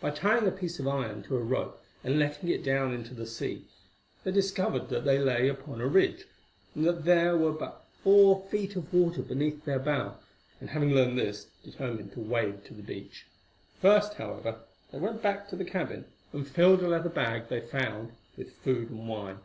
By 0.00 0.12
tying 0.12 0.46
a 0.48 0.50
piece 0.50 0.78
of 0.78 0.88
iron 0.88 1.22
to 1.24 1.36
a 1.36 1.40
rope 1.42 1.84
and 2.02 2.18
letting 2.18 2.48
it 2.48 2.64
down 2.64 2.94
into 2.94 3.12
the 3.12 3.26
sea, 3.26 3.66
they 4.24 4.32
discovered 4.32 4.88
that 4.88 5.04
they 5.04 5.18
lay 5.18 5.46
upon 5.46 5.82
a 5.82 5.86
ridge, 5.86 6.24
and 6.74 6.86
that 6.86 7.04
there 7.04 7.36
were 7.36 7.52
but 7.52 7.84
four 8.02 8.46
feet 8.50 8.76
of 8.76 8.90
water 8.94 9.20
beneath 9.20 9.66
their 9.66 9.78
bow, 9.78 10.16
and, 10.58 10.70
having 10.70 10.92
learned 10.92 11.18
this, 11.18 11.48
determined 11.62 12.12
to 12.12 12.20
wade 12.20 12.64
to 12.64 12.72
the 12.72 12.82
beach. 12.82 13.26
First, 13.78 14.14
however, 14.14 14.60
they 14.90 14.98
went 14.98 15.20
back 15.20 15.50
to 15.50 15.56
the 15.56 15.66
cabin 15.66 16.06
and 16.32 16.48
filled 16.48 16.80
a 16.80 16.88
leather 16.88 17.10
bag 17.10 17.48
they 17.48 17.60
found 17.60 18.12
with 18.38 18.54
food 18.62 18.88
and 18.88 19.06
wine. 19.06 19.40